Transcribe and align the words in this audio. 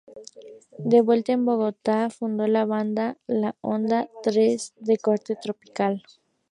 De 0.79 1.01
vuelta 1.01 1.31
en 1.33 1.45
Bogotá, 1.45 2.09
fundó 2.09 2.47
la 2.47 2.65
banda 2.65 3.19
"La 3.27 3.55
Onda 3.61 4.09
Tres", 4.23 4.73
de 4.79 4.97
corte 4.97 5.35
tropical. 5.35 6.01